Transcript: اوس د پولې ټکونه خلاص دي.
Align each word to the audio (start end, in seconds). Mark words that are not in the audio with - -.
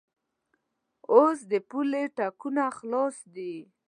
اوس 1.11 1.39
د 1.51 1.53
پولې 1.69 2.03
ټکونه 2.17 2.63
خلاص 2.77 3.15
دي. 3.35 3.55